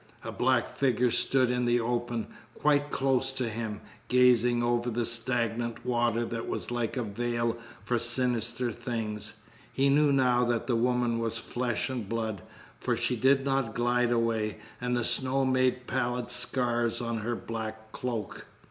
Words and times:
A 0.23 0.31
black 0.31 0.75
figure 0.75 1.11
stood 1.11 1.51
in 1.51 1.65
the 1.65 1.79
open, 1.79 2.25
quite 2.55 2.89
close 2.89 3.31
to 3.33 3.47
him, 3.47 3.81
gazing 4.07 4.63
over 4.63 4.89
the 4.89 5.05
stagnant 5.05 5.85
water 5.85 6.25
that 6.25 6.47
was 6.47 6.71
like 6.71 6.97
a 6.97 7.03
veil 7.03 7.55
for 7.83 7.99
sinister 7.99 8.71
things. 8.71 9.33
He 9.71 9.89
knew 9.89 10.11
now 10.11 10.43
that 10.45 10.65
the 10.65 10.75
woman 10.75 11.19
was 11.19 11.37
flesh 11.37 11.87
and 11.87 12.09
blood, 12.09 12.41
for 12.79 12.97
she 12.97 13.15
did 13.15 13.45
not 13.45 13.75
glide 13.75 14.09
away, 14.09 14.57
and 14.81 14.97
the 14.97 15.05
snow 15.05 15.45
made 15.45 15.85
pallid 15.85 16.31
scars 16.31 16.99
on 16.99 17.19
her 17.19 17.35
black 17.35 17.91
cloak. 17.91 18.47